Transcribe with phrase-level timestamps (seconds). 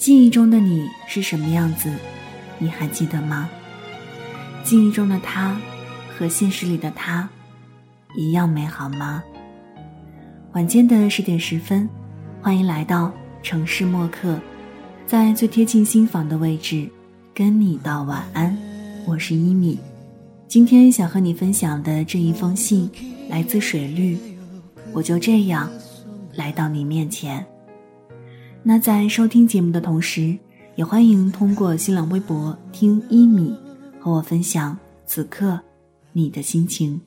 [0.00, 1.92] 记忆中的你是什么样子？
[2.56, 3.50] 你还记得吗？
[4.64, 5.60] 记忆中的他
[6.08, 7.28] 和现实里的他
[8.16, 9.22] 一样美好吗？
[10.54, 11.86] 晚间的十点十分，
[12.40, 13.12] 欢迎来到
[13.42, 14.40] 城市默客，
[15.06, 16.88] 在最贴近心房的位置，
[17.34, 18.56] 跟你道晚安。
[19.06, 19.78] 我是一米，
[20.48, 22.90] 今天想和你分享的这一封信
[23.28, 24.16] 来自水绿，
[24.94, 25.70] 我就这样
[26.32, 27.46] 来到你面前。
[28.62, 30.38] 那在收听节目的同时，
[30.76, 33.58] 也欢迎通过新浪微博听一米
[33.98, 35.58] 和我分享此刻
[36.12, 37.00] 你的心情。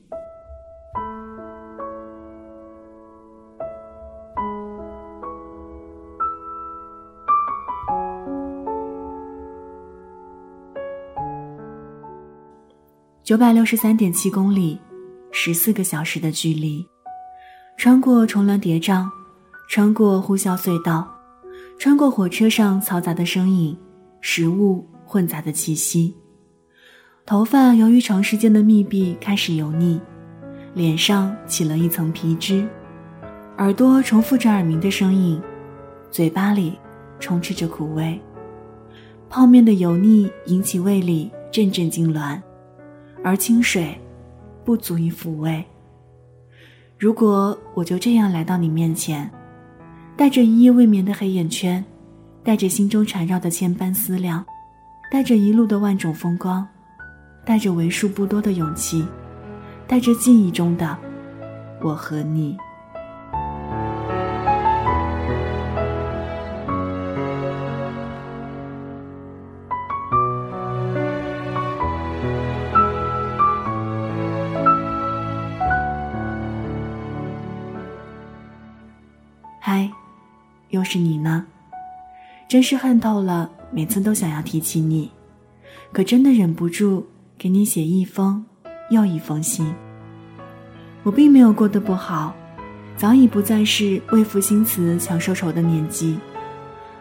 [13.23, 14.77] 九百六十三点七公里，
[15.31, 16.85] 十四个小时的距离，
[17.77, 19.07] 穿过重峦叠嶂，
[19.69, 21.12] 穿过呼啸隧道。
[21.77, 23.77] 穿过火车上嘈杂的声音，
[24.21, 26.15] 食物混杂的气息，
[27.25, 29.99] 头发由于长时间的密闭开始油腻，
[30.73, 32.65] 脸上起了一层皮脂，
[33.57, 35.41] 耳朵重复着耳鸣的声音，
[36.09, 36.77] 嘴巴里
[37.19, 38.17] 充斥着苦味，
[39.29, 42.39] 泡面的油腻引起胃里阵阵痉挛，
[43.23, 43.93] 而清水
[44.63, 45.61] 不足以抚慰。
[46.97, 49.29] 如果我就这样来到你面前。
[50.15, 51.83] 带着一夜未眠的黑眼圈，
[52.43, 54.45] 带着心中缠绕的千般思量，
[55.11, 56.65] 带着一路的万种风光，
[57.43, 59.05] 带着为数不多的勇气，
[59.87, 60.95] 带着记忆中的
[61.81, 62.55] 我和你。
[80.73, 81.45] 又是你呢，
[82.47, 83.47] 真是恨透了。
[83.69, 85.11] 每次都想要提起你，
[85.91, 87.05] 可真的忍不住
[87.37, 88.43] 给你写一封
[88.89, 89.71] 又一封信。
[91.03, 92.33] 我并没有过得不好，
[92.97, 96.17] 早已不再是为赋新词强说愁的年纪，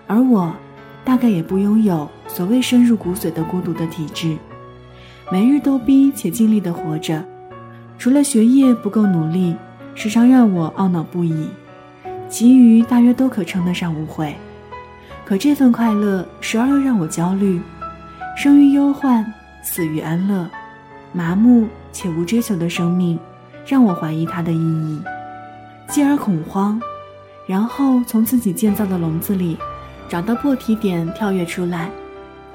[0.07, 0.55] 而我，
[1.03, 4.37] 大概也不拥有所谓深入骨髓的孤独的体质，
[5.31, 7.25] 每日都逼且尽力的活着，
[7.97, 9.57] 除了学业不够努力，
[9.95, 11.47] 时常让我懊恼不已。
[12.33, 14.35] 其余大约都可称得上无悔，
[15.23, 17.61] 可这份快乐时而又让我焦虑，
[18.35, 19.23] 生于忧患，
[19.63, 20.49] 死于安乐，
[21.13, 23.19] 麻木且无追求的生命，
[23.67, 25.03] 让我怀疑它的意义，
[25.89, 26.81] 继而恐慌，
[27.47, 29.59] 然后从自己建造的笼子里
[30.09, 31.91] 找到破题点跳跃出来，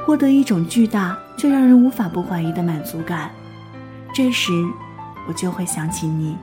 [0.04, 3.30] 获得一种巨大却让人无法不怀疑的满足感，
[4.12, 4.52] 这时
[5.28, 6.36] 我就会想起你，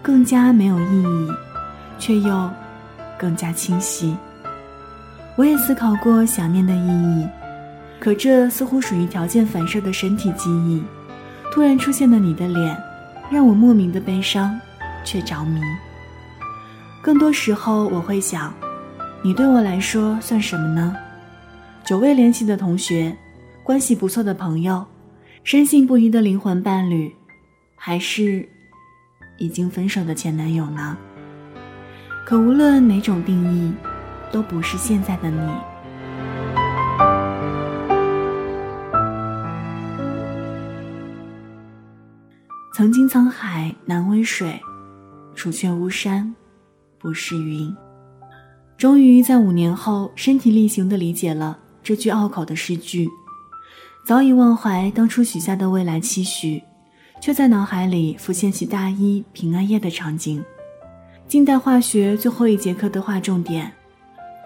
[0.00, 1.28] 更加没有意义。
[1.98, 2.50] 却又
[3.18, 4.16] 更加清晰。
[5.36, 7.28] 我也思考过想念的意义，
[8.00, 10.82] 可这似乎属于条件反射的身体记忆。
[11.52, 12.76] 突然出现的你的脸，
[13.30, 14.58] 让我莫名的悲伤，
[15.04, 15.60] 却着迷。
[17.00, 18.52] 更多时候，我会想，
[19.22, 20.96] 你对我来说算什么呢？
[21.84, 23.16] 久未联系的同学，
[23.62, 24.84] 关系不错的朋友，
[25.42, 27.14] 深信不疑的灵魂伴侣，
[27.76, 28.46] 还是
[29.38, 30.98] 已经分手的前男友呢？
[32.28, 33.72] 可无论哪种定义，
[34.30, 35.38] 都不是现在的你。
[42.74, 44.60] 曾经沧海难为水，
[45.34, 46.34] 除却巫山
[46.98, 47.74] 不是云。
[48.76, 53.08] 终于在五年后，身体力行的理解了这句拗口的诗句，
[54.04, 56.62] 早已忘怀当初许下的未来期许，
[57.22, 60.44] 却在脑海里浮现起大一平安夜的场景。
[61.28, 63.70] 近代化学最后一节课的划重点，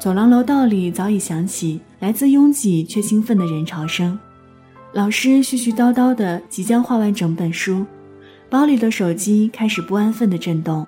[0.00, 4.18] 走廊楼道里早已响起来自拥挤却兴奋的人潮声。
[4.92, 7.86] 老师絮絮叨叨的即将画完整本书，
[8.50, 10.84] 包里的手机开始不安分的震动。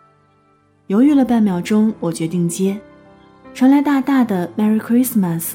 [0.89, 2.77] 犹豫了半秒钟，我决定接。
[3.55, 5.53] 传来大大的 “Merry Christmas”。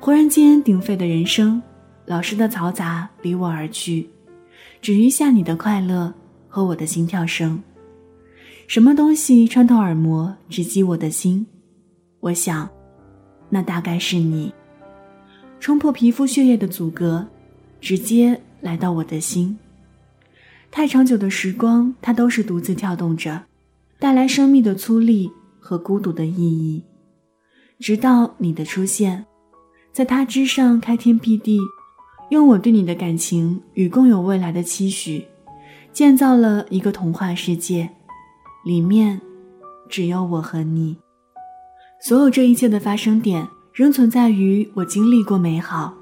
[0.00, 1.60] 忽然间，鼎沸的人声，
[2.06, 4.08] 老师的嘈杂离我而去，
[4.80, 6.14] 只余下你的快乐
[6.48, 7.62] 和我的心跳声。
[8.70, 11.44] 什么东西穿透耳膜，直击我的心？
[12.20, 12.70] 我想，
[13.48, 14.54] 那大概是你，
[15.58, 17.26] 冲破皮肤血液的阻隔，
[17.80, 19.58] 直接来到我的心。
[20.70, 23.42] 太长久的时光，它都是独自跳动着，
[23.98, 25.28] 带来生命的粗粝
[25.58, 26.84] 和孤独的意义。
[27.80, 29.26] 直到你的出现，
[29.90, 31.58] 在它之上开天辟地，
[32.30, 35.26] 用我对你的感情与共有未来的期许，
[35.92, 37.90] 建造了一个童话世界。
[38.64, 39.20] 里面，
[39.88, 40.96] 只有我和你。
[42.02, 45.94] 所有这一切的发生点，仍存在于我经历过美好，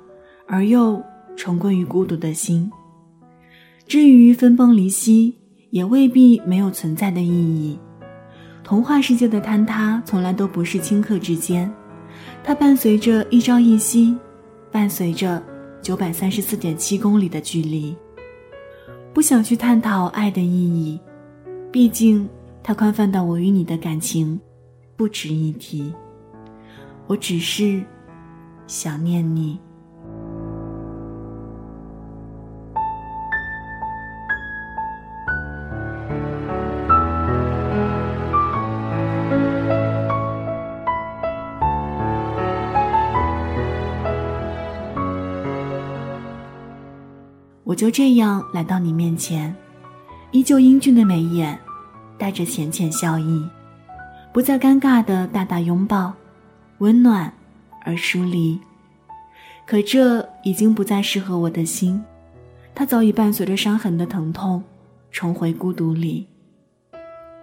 [0.46, 1.02] 而又
[1.36, 2.70] 重归于孤独的心。
[3.86, 5.34] 至于分崩离析，
[5.70, 7.78] 也未必没有存在的意义。
[8.62, 11.72] 童话世界的坍塌从来都不是顷刻之间，
[12.44, 14.16] 它伴随着一朝一夕，
[14.70, 15.42] 伴随着
[15.80, 17.96] 九百三十四点七公里的距离。
[19.14, 21.00] 不想去探讨爱的意义，
[21.72, 22.28] 毕竟
[22.68, 24.38] 它宽泛到我与你的感情
[24.94, 25.90] 不值一提。
[27.06, 27.82] 我只是
[28.66, 29.58] 想念你。
[47.64, 49.56] 我就这样来到你面前，
[50.32, 51.58] 依旧英俊的眉眼，
[52.18, 53.48] 带着浅浅笑意，
[54.32, 56.12] 不再尴尬的大大拥抱，
[56.78, 57.32] 温暖
[57.84, 58.58] 而疏离。
[59.64, 62.02] 可这已经不再适合我的心，
[62.74, 64.62] 它早已伴随着伤痕的疼痛，
[65.10, 66.26] 重回孤独里。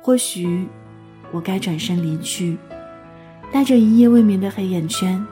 [0.02, 0.68] 或许，
[1.32, 2.58] 我该转身离去，
[3.52, 5.26] 带着一夜未眠的黑眼圈，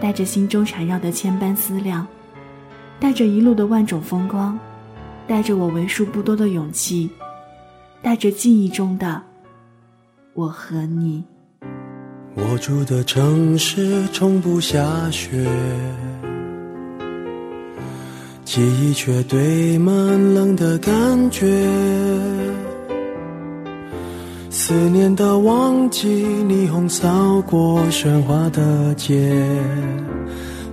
[0.00, 2.06] 带着心中缠绕的千般思量。
[3.00, 4.56] 带着一路的万种风光，
[5.26, 7.10] 带着我为数不多的勇气，
[8.02, 9.22] 带着记忆中的
[10.34, 11.24] 我和你。
[12.34, 15.46] 我住的城市从不下雪，
[18.44, 19.94] 记忆却堆满
[20.34, 21.46] 冷的感觉。
[24.50, 29.32] 思念的旺季，霓虹扫过喧哗的街。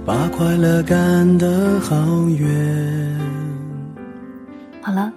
[0.05, 1.95] 把快乐赶得好
[2.29, 3.19] 远。
[4.81, 5.13] 好了，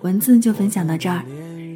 [0.00, 1.22] 文字就分享到这儿。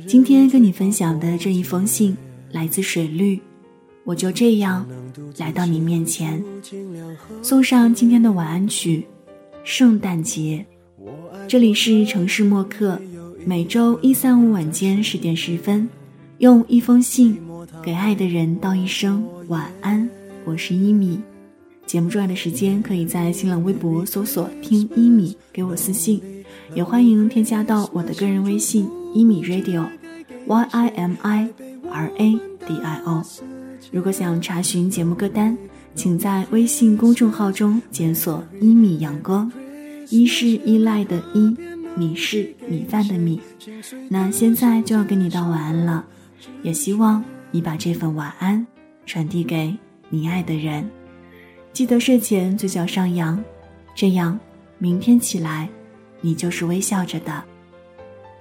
[0.08, 2.16] 今天跟你分享的这一封信
[2.50, 3.38] 来自水绿，
[4.04, 4.88] 我就这样
[5.36, 6.42] 来到你面前，
[7.42, 9.04] 送上今天的晚安曲
[9.64, 10.64] 《圣诞节》。
[11.46, 12.98] 这里是城市默客，
[13.44, 15.86] 每周一、三、五晚间十点十分，
[16.38, 17.38] 用一封信
[17.82, 20.08] 给爱的人道一声晚安。
[20.46, 21.20] 我是一米。
[21.84, 26.22] 节目重要的时间，可以在新浪微博搜索“听一米”给我私信，
[26.74, 31.48] 也欢迎添加到我的个人微信“一米 radio”，y i m i
[31.90, 33.22] r a d i o。
[33.90, 35.56] 如果想查询节目歌单，
[35.94, 39.50] 请在微信公众号中检索“一米阳光”，
[40.10, 41.56] 一是依赖的依，
[41.96, 43.40] 米是米饭的米。
[44.08, 46.04] 那现在就要跟你道晚安了，
[46.62, 48.66] 也希望你把这份晚安
[49.06, 49.74] 传递给
[50.10, 50.88] 你爱的人。
[51.72, 53.42] 记得睡前嘴角上扬，
[53.94, 54.38] 这样
[54.78, 55.68] 明天起来，
[56.20, 57.44] 你就是微笑着的。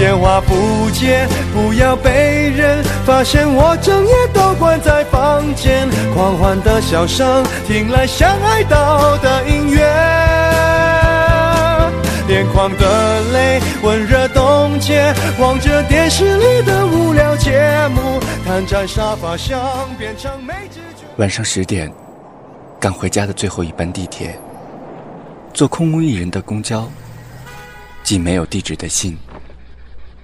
[0.00, 5.86] 电话不接，不要被人发现我整夜都关在房间。
[6.14, 9.82] 狂欢的笑声听来像哀悼的音乐，
[12.30, 17.60] 眼眶的泪温热冻结，望着电视里的无聊节
[17.94, 19.60] 目，瘫在沙发上
[19.98, 21.04] 变成没知觉。
[21.18, 21.92] 晚上十点，
[22.80, 24.34] 赶回家的最后一班地铁。
[25.52, 26.88] 坐空无一人的公交，
[28.02, 29.18] 寄没有地址的信，